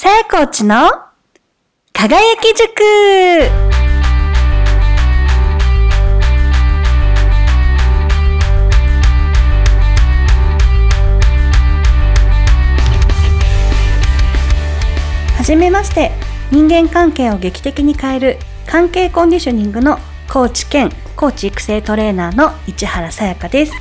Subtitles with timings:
[0.00, 0.76] さやコーチの
[1.92, 2.84] 輝き塾
[15.36, 16.12] はじめまして、
[16.52, 18.38] 人間関係を劇的に変える
[18.68, 19.98] 関係コンディショニングの
[20.32, 23.72] コーチ兼コーチ育成トレーナーの市原さやかです。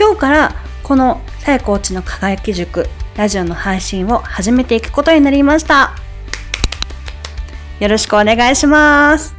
[0.00, 5.94] 今日からこのさやコーチの輝き塾ラジオの配信を始めていくことになりました。
[7.78, 9.36] よろしくお願いします。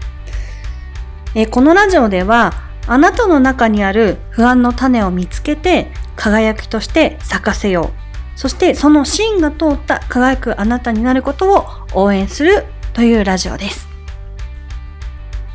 [1.35, 2.53] えこのラジオでは
[2.87, 8.39] あなたの中にある不安の種を見つけて輝きとして咲かせよう。
[8.39, 13.89] そしてその芯が通った輝くあなたになることを応援するというラジオです。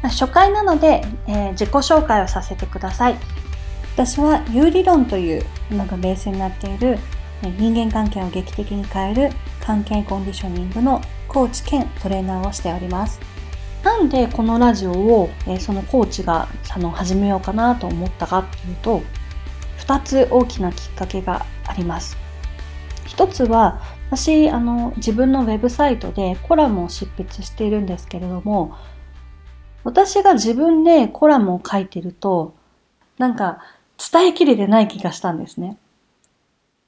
[0.02, 3.16] 初回なので、えー自己紹介をさせてください。
[3.94, 6.98] 私は有理論というのがベースになっている
[7.42, 9.30] 人間関係を劇的に変える
[9.60, 13.20] 関係コンディショニングのコーチ兼トレーナーをしております。
[13.82, 19.02] なんでこのラジオを、えそのコーチがあの始めようかなと思ったかっていうと
[19.78, 22.16] 2つ大きなきっかけがあります。
[23.06, 28.76] 一つは私あの自分のウェブサイトでコラムを執筆しているんですけれども
[29.82, 32.54] 私が自分でコラムを書いてると
[33.18, 33.58] なんか
[34.12, 35.76] 伝えきれてない気がしたんですね。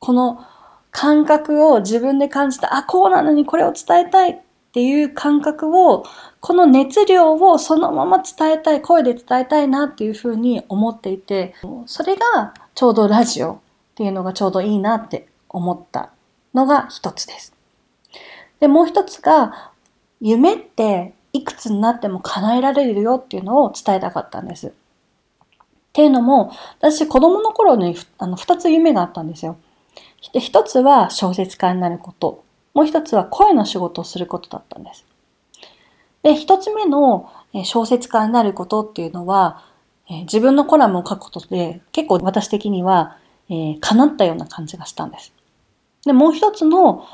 [0.03, 0.45] この
[0.91, 4.36] 感覚を自分で感じた、あ、こうなのにこれを伝えたいっ
[4.72, 6.05] ていう感覚を、
[6.41, 11.55] この熱量をそのまま伝えたい、声で伝えたいなっていうふうに思っていて、
[11.86, 13.58] それがちょうどラジオっ
[13.95, 16.11] ていうのがちょうどいいなって思った
[16.53, 17.55] のが一つです。
[18.58, 19.70] で、もう一つが、
[20.20, 24.67] 夢っていくつになっても叶えられるよっていうのを伝えたかったんです。
[24.67, 24.70] っ
[25.92, 29.56] ていうのも、私子供の頃にあの二つ夢があったんですよ。
[30.30, 32.44] 一つは小説家になること。
[32.74, 35.04] もう一つは声の仕事をすることだったんです。
[36.22, 37.30] で、一つ目の
[37.64, 39.64] 小説家になることっていうのは、
[40.08, 43.18] 自分のコラムを書くことで結構私的には、
[43.48, 45.32] えー叶ったような感じがしたんです。
[46.05, 47.05] で、もう一つの、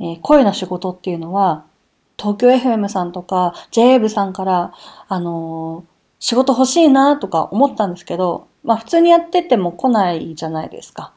[0.00, 1.64] えー声の仕事っていうのは、
[2.18, 4.74] 東京 FM さんとか JA さんから、
[5.08, 11.12] あのー仕事欲しいなとか思ったんですけど、まあ普通にやってても来ないじゃないですか。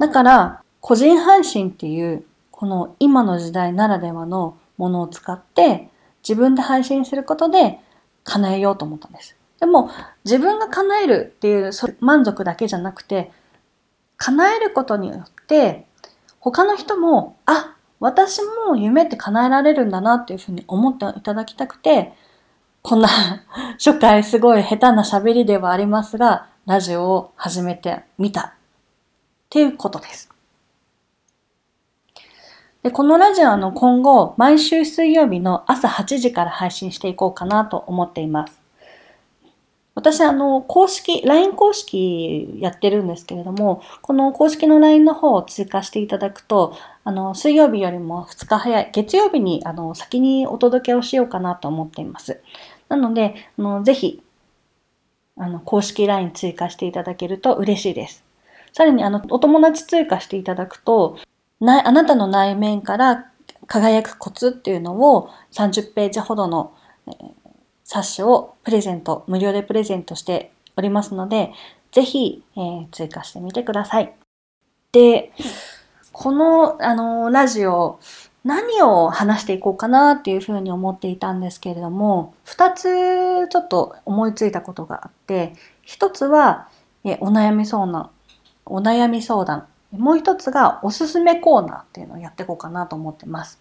[0.00, 5.90] だから、個人配信っていう、この今の時代ならではのものを使って、
[6.26, 7.78] 自分で配信することで
[8.24, 9.36] 叶えようと思ったんです。
[9.60, 9.90] でも、
[10.24, 13.30] 自分が叶えるっていう満足だけじゃなくて、
[14.16, 15.86] 叶えることによって、
[16.38, 22.14] 他の人も、あ、私も夢って叶えられるんだなっていうふうに思っていただきたくて、
[22.80, 23.08] こんな
[23.74, 28.54] 初回すごい下手な喋りではありますが、ラジオを始めてみた
[29.50, 30.30] っていうことです。
[32.84, 38.60] で、このラジオの今後、毎週水曜日の朝8時から配信していこうかなと思っています。
[39.96, 52.40] 私、あの、公式、LINE 公式やってるんですけれども、この公式の LINE の方を追加していただくと、あの、水曜日よりも2日早い、月曜日に、あの、先にお届けをしようかなと思っています。
[52.88, 54.22] なので、あの、ぜひ、
[55.36, 58.29] あの、公式 LINE 追加していただけると嬉しいです。
[58.72, 61.16] さらに、あの、お友達追加していただくと、
[61.60, 63.30] な、あなたの内面から
[63.66, 66.74] 輝くコツっていうのを30ページほどの、
[67.06, 67.40] えー
[67.92, 71.50] 冊子をプレゼント、無料でプレゼントしておりますので、
[71.90, 74.14] ぜひ、えー追加してみてください。
[74.92, 75.32] で、
[76.12, 77.98] この、あの、ラジオ、
[78.44, 86.68] 何を話していこうかなっていうふうに思っていたんですけれども、二つちょっと思いついたことがあって、一つは、
[87.02, 88.10] えお悩み相談、
[88.70, 89.66] お悩み相談。
[89.92, 93.60] もう一つがおすすめコーナーっていうのをやっていこうかなと思ってます。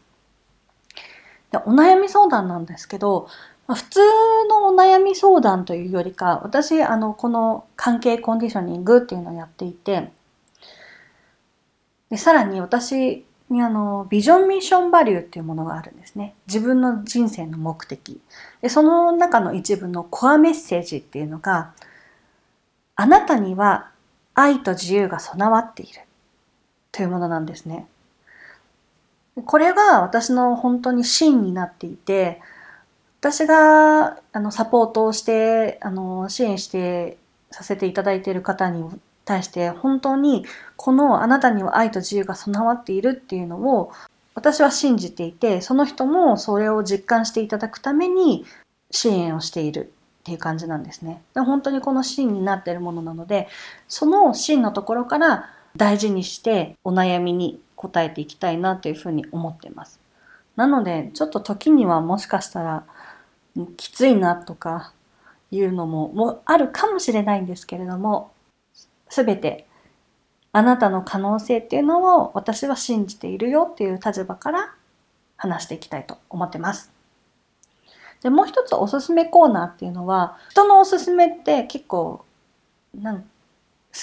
[1.52, 3.28] でお悩み相談なんですけど、
[3.68, 4.00] 普通
[4.50, 10.12] のお悩み相談というよりか、私、あの、この関係コンディショニングっていうのをやっていて、
[12.10, 16.36] でさらに私にあの、ビジョンミッションバリューっていうものがあるんですね。
[16.48, 18.22] 自分の人生の目的。
[18.62, 21.74] で、その中の一部のコアメッセージっていうのが、
[22.96, 23.92] あなたには
[24.40, 26.02] 愛と自由が備わっている
[26.92, 27.88] というものなんですね。
[29.46, 32.42] これが私の本当に芯になっていて、
[33.20, 37.18] 私があのサポートをしてあの支援して
[37.52, 38.86] させていただいている方に
[39.26, 40.46] 対して本当に
[40.78, 43.92] このあなたには愛と自由が備わっているっていうのを
[44.36, 48.46] 私は信じていてその人もそれを実感していただくために
[48.90, 49.92] 支援をしている
[50.30, 51.24] っていう感じなんですね。
[51.34, 53.48] で本当にこの芯になってるものなので
[53.88, 60.00] その芯のところから大事にしてお悩みに答えていきたいなというふうに思ってます。
[60.56, 62.84] なので、ちょっと時にはもしかしたら、
[63.78, 64.92] きついなとか
[65.52, 68.32] いうのももあるかもしれないんですけれども、
[69.08, 69.66] すべて
[70.52, 74.74] あなたの可能性っていうのを私は信じているよっていう立場から
[75.38, 76.99] 話していきたいと思ってます。
[78.22, 82.26] で、もう一つおすすめコーナーっていうのは、人のおすすめって結構、
[82.94, 83.28] なん好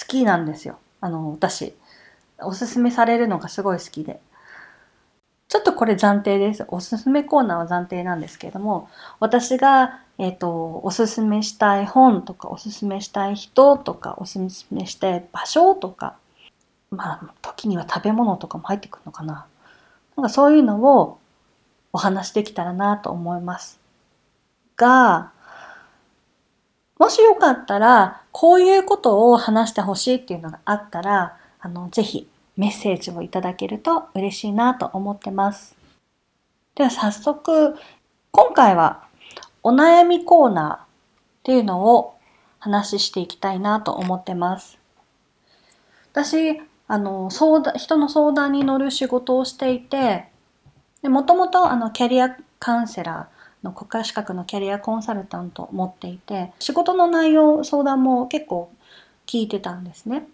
[0.07, 0.79] きなんですよ。
[1.01, 1.75] あの、私。
[2.39, 4.19] おすすめされるのがすごい好きで。
[5.47, 6.65] ちょっとこれ暫定です。
[6.67, 16.17] おすすめコーナーは暫定なんですけれども、私が、えっ、ー、と、おすすめしたい本とか、おすすめしたい人とか、おすすめしたい場所とか、
[16.91, 19.47] まあ、時には食べ物とかも入ってくるのかな。
[20.15, 21.19] なんかそういうのを
[21.93, 23.79] お話できたらなと思います。
[24.77, 25.31] が、
[26.99, 35.77] もしよかったら、こういうことを話してほしいっていうのがあったら、あの、ぜひメッセージをいただけると嬉しいなと思ってます。
[36.75, 37.75] では早速、
[38.31, 39.03] 今回は
[39.63, 40.87] お悩みコーナーっ
[41.43, 42.15] ていうのを
[42.59, 44.79] 話していきたいなと思ってます。
[46.11, 50.29] 私、あの、相談、人の相談に乗る仕事をしていて、
[51.03, 53.36] もともとあのキャリアカウンセラー
[53.67, 58.71] の国家資格のキャリアコンサルタントを持っていて、仕事の内容、相談も結構
[59.25, 60.27] 聞いてたんですね。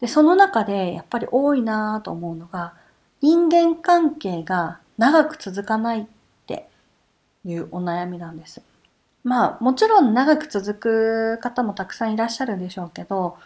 [0.00, 2.74] で、その中でやっぱり多いなと思うのが、
[3.20, 6.06] 人間関係が長く続かないっ
[6.46, 6.68] て
[7.44, 8.62] いうお悩みなんです。
[9.24, 13.36] まあ、もちろん長く続く方もたくさんいらっしゃるでしょうけど、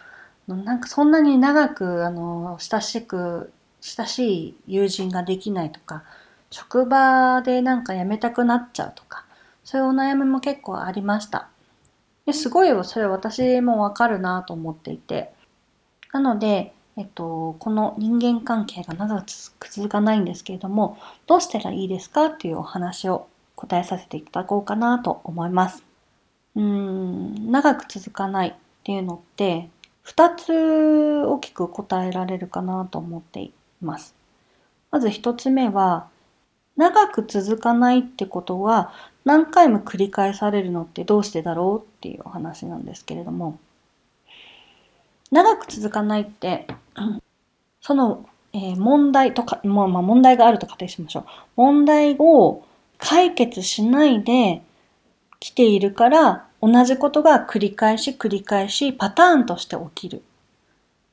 [0.47, 3.51] なんかそんなに長く、あの、親しく、
[3.81, 6.03] 親しい友人ができないとか、
[6.53, 9.25] 職場でなんか辞めたくなっちゃうとか、
[9.63, 11.49] そういうお悩みも結構ありました。
[12.27, 15.33] ですごいそれ私もわかるなと思っていて、
[16.13, 19.23] なので、えっと、この人間関係が長
[19.57, 25.83] く続かないんですけれども、どうしたらいいですかっていうお話を答えさせていただこうかなと思います。
[26.55, 28.53] うーん、長く続かないっ
[28.83, 29.69] ていうのって、
[30.03, 30.51] 二つ
[31.25, 33.51] 大きく答えられるかなと思ってい
[33.81, 34.13] ます。
[34.91, 36.12] まず一つ目は、
[36.75, 38.91] 長く続かないってことは
[39.25, 43.59] 何回も繰り返されるのってどうしてだろうっていうお話なんですけれども、
[45.31, 46.67] 長く続かないって、
[47.81, 51.25] その、えー、問題とか、まあ、まあ問題があると仮定しましょう。
[51.55, 52.63] 問題を
[52.97, 54.61] 解決しないで
[55.39, 60.21] 来ているから同じことが繰り返し繰り返しパターンとして起きるっ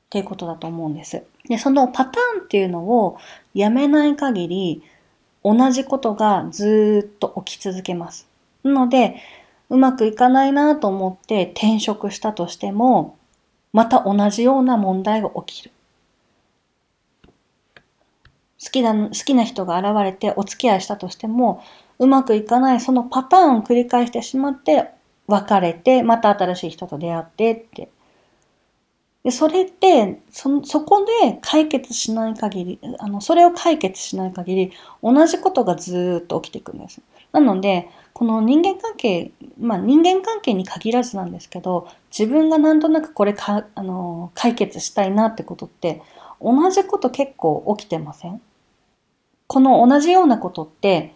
[0.09, 1.23] ていうことだと思うんです。
[1.47, 3.17] で、そのパターンっていうのを
[3.53, 4.83] やめない限り
[5.43, 8.27] 同じことがずっと起き続けます。
[8.63, 9.15] なので、
[9.69, 13.17] うまくいかないなと思って転職したとしても、
[13.73, 15.71] また同じような問題が起きる。
[18.63, 21.63] 好きな、好きな人が現れてお付き合いしたとしても、
[21.97, 24.89] うまくいかないそのパターンを繰り返してしまって、
[25.27, 27.89] 別れて、また新しい人と出会ってって。
[29.23, 34.71] でそれって、そ、そこで解決しない限り、あの、それを解決しない限り、
[35.03, 37.01] 同じことがずっと起きていくんです。
[37.31, 41.87] なので、この人間関係、まあ人間関係に限らずなんですけど、
[42.17, 46.01] 自分がなんとなくこれか、あの、解決したいなってことって、
[46.41, 48.41] 同じこと結構起きてません？
[49.45, 51.13] この同じようなことって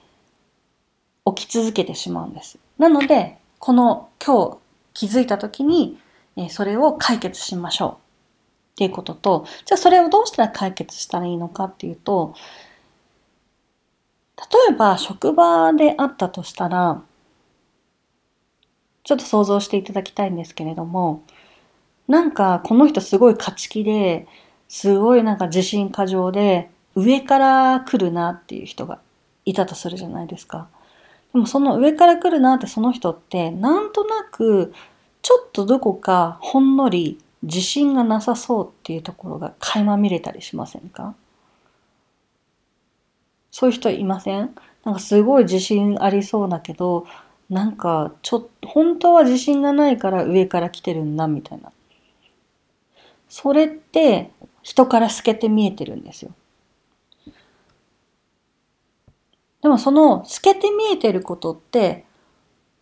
[1.26, 2.60] 起き続けてしまうんです。
[2.78, 4.58] なので、この今日
[4.94, 5.98] 気づいた時に、
[6.38, 7.98] えそれを解決しましょうっ
[8.78, 12.36] ていうことと、じゃあそれをどうしたら解決したらいいのかっていうと、
[14.38, 17.02] 例えば職場であったとしたら、
[19.04, 21.24] ちょっと想像していただきたいんですけれども、
[22.08, 24.28] なんかこの人すごい勝ち気で、
[24.68, 29.00] すごいなんか自信過剰で、上から来るなっていう人が
[29.46, 30.68] いたとするじゃないですか。
[31.34, 34.74] でもその上から来るなってその人ってなんとなく
[35.26, 41.16] ちょっとどこかほんのり自信がなさそうっていうところが垣間見れたりしませんか？
[43.50, 44.54] そういう人いません？
[44.84, 47.08] なんかすごい自信ありそうだけど、
[47.50, 51.72] なんかちょっと、本当は自信がないから上から来てるんだみたいな。
[53.28, 54.30] それって
[54.62, 56.30] 人から透けて見えてるんですよ。
[59.64, 62.06] でもその透けて見えてることって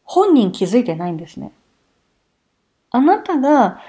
[0.04, 1.54] 本人気づいてないんですね。
[2.94, 3.82] あなたが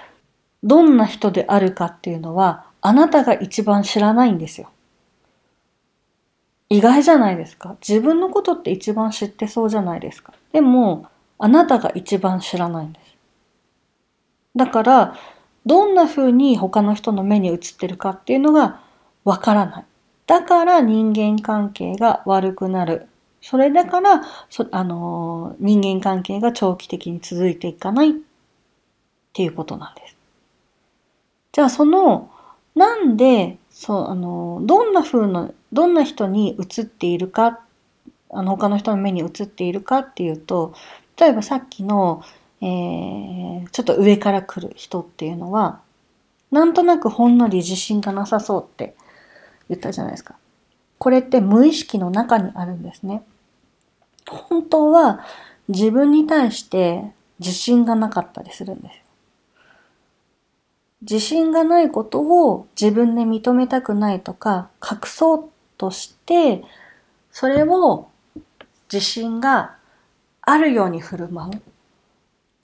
[0.65, 4.71] どんな人であるかっていうのはあなたが一番知らないんですよ。
[6.71, 7.77] 意外じゃないですか。
[7.87, 10.33] 自分のことって一番知ってそうじゃないですか。
[10.53, 11.07] でも、
[11.39, 13.17] あなたが一番知らないんです。
[14.57, 15.15] だから、
[15.67, 18.81] どんな風に他の人の目に映ってるかっていうのが
[19.25, 19.85] わからない。
[20.27, 23.09] だから人間関係が悪くなる。
[23.43, 28.15] それだから、そあの人間関係が長期的に続いていかない
[29.35, 30.17] っていうことなんです。
[31.51, 32.31] じゃあその、
[32.77, 37.59] なんで、そう、あのどんな風な、どんな人に映っているか、
[38.31, 40.73] あの他の人の目に映っているかっていうと、
[41.19, 42.23] 例えばさっきの、
[42.61, 45.81] えー、ちょっと上から来る人っていうのは、
[46.53, 48.95] なんとなくほんのり自信がなさそうって
[49.69, 50.37] 言ったじゃないですか。
[50.99, 53.25] これって無意識の中にあるんですね。
[54.29, 55.25] 本当は
[55.67, 57.03] 自分に対して
[57.41, 59.04] 自信がなかったりするんです。
[61.05, 66.65] 自信がないことを自分で認めたくないとか隠そうとして
[67.31, 68.09] それを
[68.91, 69.77] 自信が
[70.41, 71.63] あるように振る舞う。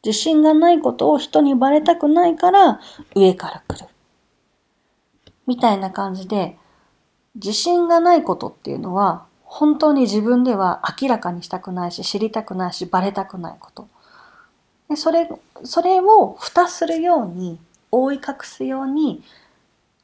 [0.02, 2.80] 自信がないことを人にバレたくないから
[3.14, 3.86] 上から来る。
[5.46, 6.56] みたいな感じで
[7.34, 13.88] 自信がないことっていうのは本当に自分では明らかにしたくないし知りたくないしバレたくないこと。
[14.88, 15.28] でそれ
[15.64, 17.58] それを蓋するように
[17.90, 19.22] 覆い隠すように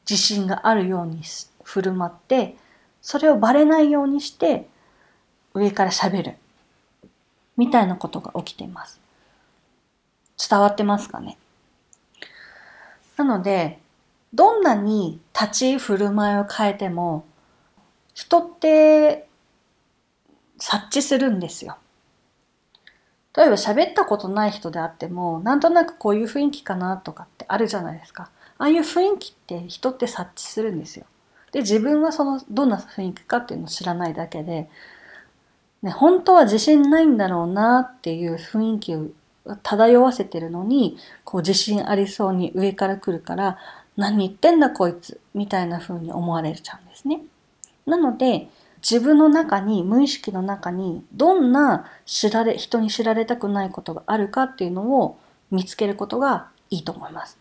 [0.08, 1.22] 自信があるように
[1.62, 2.56] 振る舞って
[3.02, 4.68] それをバレないようにして
[5.54, 6.36] 上から喋る
[7.56, 9.00] みたいなことが起きています。
[10.48, 11.38] 伝わってますかね？
[13.16, 13.78] なので
[14.34, 17.24] どんなに立ち振る舞いを変えても
[18.12, 19.26] 人って
[20.58, 21.78] 察知するんですよ。
[23.36, 28.30] 例えば喋ったことない人であってもなんとなくこういう雰囲気かなとかってあるじゃないですか。
[28.58, 31.04] ああいう雰囲気って人って察知するんですよ。
[31.52, 34.68] で自分はそのどんな雰囲気かっていうのを知らないだけで、
[35.82, 39.08] ね、本当は自信ないんだろうなっていう雰囲気を
[39.62, 43.58] 漂わせてるのにこう自信ありそうに上から来るから
[43.96, 47.20] 何言ってんだこいつみたいな風に思われちゃうんですね。
[47.86, 48.48] なので
[48.88, 55.18] 自分の中に無意識の中にどんな知られ人に知られたくないことがあるかっていうのを
[55.50, 57.36] 見つけることがいいと思います。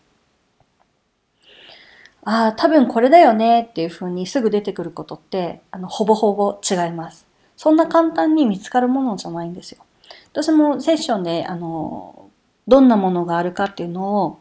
[2.24, 7.28] ああ多分これだよねっていう風にすぐ出てくることってあのほぼほぼ違います。
[7.56, 9.84] そんな簡単に見つかるものじゃないんですよ。
[10.32, 12.28] 私もセッションであの
[12.66, 14.38] どんなものがあるかっていうのを、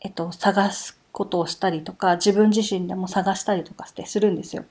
[0.00, 4.64] えっと、探すことをしたりとか自分自身でも探したりとかしてするんですよ。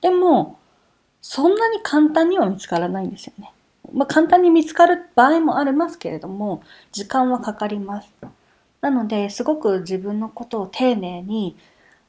[0.00, 0.58] でも
[1.20, 3.52] そんなに簡単には見つからないんですよね。
[3.92, 6.62] まあ、簡単に見つかる場合もありますけれども
[6.92, 8.08] 時間はかかります。
[8.80, 11.56] なのですごく自分のことを丁寧に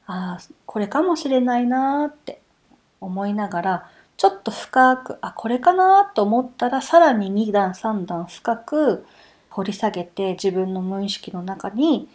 [0.06, 2.40] ああこれかもしれないなって
[3.00, 9.06] 思いながらちょっと深くあこれかなと思ったらさらに2段3段深く
[9.48, 12.08] 掘り下げて自分の無意識の中に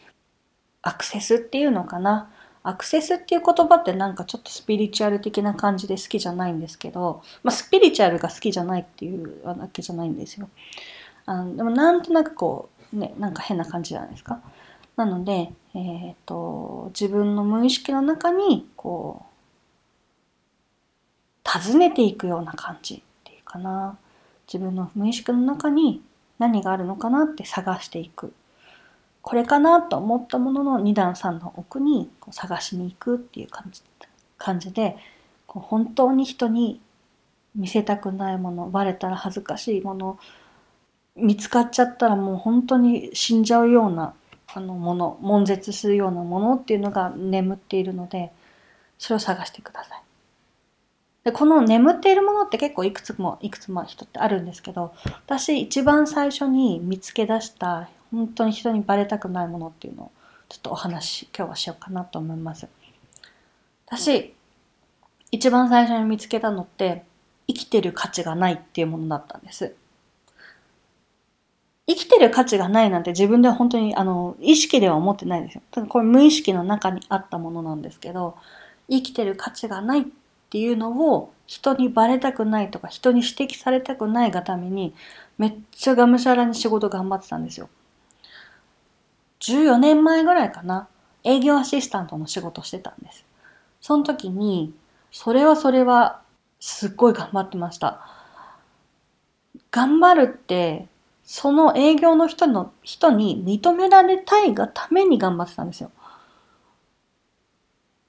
[0.82, 2.30] アクセスっていうのかな。
[2.68, 10.50] アクセスっていう言葉ってなんかちょっとスピリチュアル的な感じで好きじゃないんですけど、まあ、スピリチュアルが好きじゃないっていうわけじゃないんですよ。
[11.28, 14.42] あのでもなんとなくこう、ね、なんか変な感じじゃないですか。
[14.96, 19.26] なので、えーと、自分の無意識の中にこ
[21.46, 23.98] う訪ねていくような感じっていうかな
[24.48, 26.02] 自分の無意識の中に
[26.40, 28.34] 何があるのかなって探していく
[29.26, 33.82] これかなと思ったものの2段3段奥にこう探しに行くっていう感じ
[34.38, 34.98] 感じで
[35.48, 36.80] こう本当に人に
[37.56, 40.20] 見せたくないものバレたら恥ずかしいもの
[41.16, 44.14] 見つかっちゃったらもう本当に死んじゃうような
[44.54, 48.32] あのもの悶絶するようなものっていうのが眠っているので
[49.00, 50.04] それを探してください。
[51.24, 54.94] でこの眠っているものって結構いくつもいくつも人ってあるんですけど
[55.26, 60.12] 私一番最初に見つけ出した本当に人にバレたくないものっていうのを
[60.50, 62.68] ちょっとお話今日はしようかなと思います。
[63.88, 64.34] 私
[65.32, 67.04] 一番最初に見つけたのって
[67.48, 69.76] 生きてる価値がないっていうものだったんです。
[71.88, 75.62] 生きてる価値がないなんて自分では本当にあの意識では思ってないですよ。
[75.72, 78.38] ただこれ無意識の中にあったものなんですけど
[78.90, 80.06] 生きてる価値がないっ
[80.50, 84.96] ていうのを人にバレたくないとか人に指摘されたくないがために
[85.38, 87.70] めっちゃがむしゃらに仕事頑張ってたんですよ。
[89.46, 90.88] 14年前ぐらいかな、
[91.24, 93.26] 営業アシスタントの仕事してたんです。
[93.82, 94.74] その時に、
[95.12, 96.22] それはそれは、
[96.60, 98.02] すっごい頑張ってました。
[99.72, 100.88] 頑張るって、
[101.24, 105.92] その営業の人の、人に認められたいがために頑張ってたんですよ。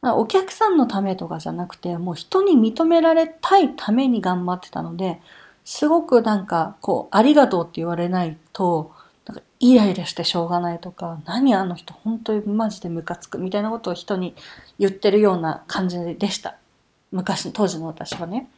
[0.03, 5.21] お客さんのためとかじゃなくて、もう人に認められたいために頑張ってたので、
[5.65, 8.93] すごくなんか、こう、ありがとうって言われないと、
[9.27, 14.35] なんかイライラしてしょうがないとか、何あの人本当にマジでムカつくみたいなことを人に
[14.79, 16.57] 言ってるような感じでした。
[17.11, 18.49] 昔、当時の私はね。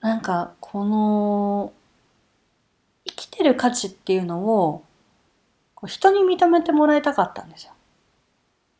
[0.00, 1.72] なんか、この、
[3.06, 4.82] 生きてる価値っていうのを、
[5.86, 7.72] 人に認めてもらいたかったんですよ。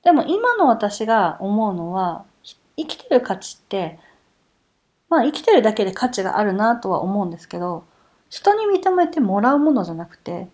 [0.03, 2.25] でも今の私が思うのは、
[2.77, 3.99] 生きてる価値って、
[5.11, 7.85] まあ生きてるだけで価値があるなとは思うんですけど、
[8.31, 10.49] 人に認めてもらうものじゃなくて、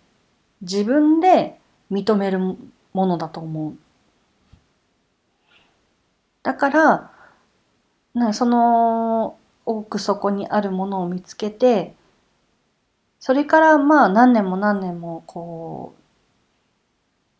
[0.61, 1.59] 自分で
[1.91, 2.57] 認めるも
[2.93, 3.77] のだと思う。
[6.43, 7.11] だから、
[8.15, 11.93] ね、その奥底にあるものを見つけて、
[13.19, 16.01] それからまあ何年も何年もこう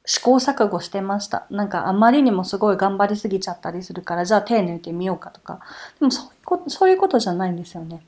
[0.10, 1.48] 試行錯誤してました。
[1.50, 5.62] なんかあまりにもすごい頑張りすぎちゃったりするから、じゃあ手抜いてみようかとか。
[6.00, 8.02] でもそういうことそういうことじゃないんですよね。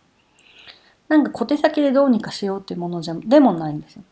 [1.10, 4.04] なんか小手先でどうにかしようっていうものじゃ、でもないんですよ。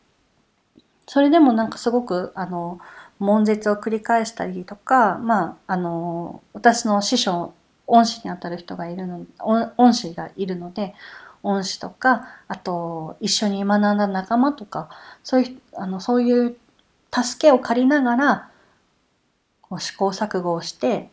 [1.08, 2.80] それでもなんかすごく、あの、
[3.20, 7.54] 悶絶を繰り返したりとか、まあ、あの、私の師匠、
[7.86, 9.26] 恩師にあたる人がいるの、
[9.78, 10.96] 恩師がいるので、
[11.44, 14.90] 恩師とか、あと、一緒に学んだ仲間とか、
[15.24, 16.58] そういう、あの、そういう
[17.14, 18.50] 助けを借りながら、
[19.62, 21.10] こう試行錯誤をして、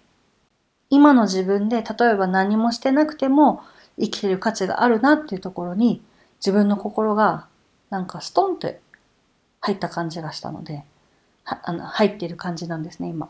[0.91, 3.63] 今の自分で例えば何もしてなくても
[3.99, 6.03] 生きてる価値があるなっていうところに
[6.41, 7.47] 自分の心が
[7.91, 8.81] なんかストンって
[9.61, 10.85] 入った感じがしたので、
[11.45, 13.29] はあの入っている感じなんですね、今。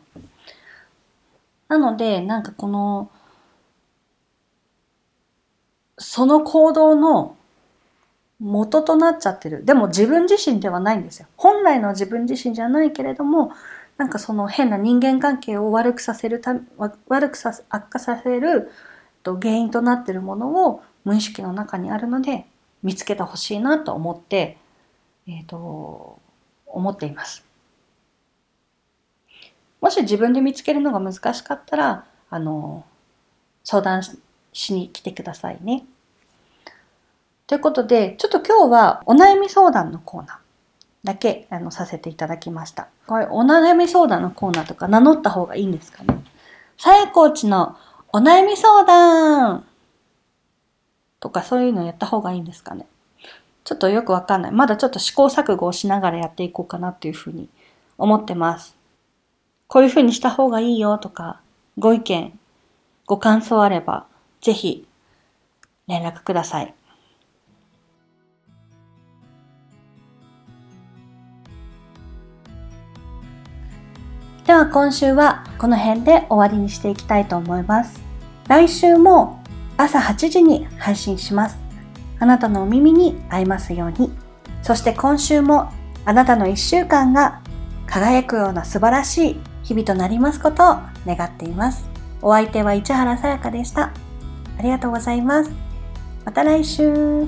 [1.68, 3.10] なので、なんかこの、
[5.98, 7.36] その行動の
[8.40, 9.64] 元となっちゃってる。
[9.64, 11.28] でも自分自身ではないんですよ。
[11.36, 13.52] 本来の自分自身じゃないけれども、
[13.96, 16.56] なんかその変な人間関係を悪くさせるた
[17.08, 18.72] 悪くさ悪化させる
[19.24, 22.46] と原因となっているものを無意識の中にあるので
[22.84, 24.58] 見つけてほしいなと思って、
[25.26, 26.20] えっ、ー、と、
[26.66, 27.44] 思っています。
[29.80, 32.84] もし自分で見つけるのが難しかったら、あの、
[33.64, 34.02] 相談
[34.52, 35.84] しに来てくださいね。
[37.46, 40.36] ということで、ちょっと今日はお悩み相談のコーナー
[41.04, 42.88] だけあのさせていただきました。
[43.06, 46.22] これお悩み相談のコーナーとか名乗った方がいいんですかね？
[46.78, 47.76] さやコーチの
[48.14, 49.66] お悩み相談
[51.18, 52.86] とかそういうのやった方がいいんですかね
[53.64, 54.52] ちょっとよくわかんない。
[54.52, 57.48] まだちょっと試行錯誤をしながらやっていこうかなっていうふうに
[57.98, 58.76] 思ってます。
[59.66, 61.40] こういうふうにした方がいいよとか、
[61.76, 62.38] ご意見、
[63.06, 64.06] ご感想あれば、
[64.42, 64.86] ぜひ
[65.88, 66.72] 連絡ください。
[74.54, 78.00] では今週はこの辺で終わりにしていきたいと思います。
[78.46, 79.42] 来週も
[79.76, 81.58] 朝8時に配信します。
[82.20, 84.12] あなたのお耳に合いますように。
[84.62, 85.72] そして今週も
[86.04, 87.42] あなたの1週間が
[87.88, 91.88] 輝くような素晴らしい日々となりますことを願っています。
[92.22, 93.92] お相手は市原さやかでした。
[94.56, 95.50] ありがとうございます。
[96.24, 97.26] また来週。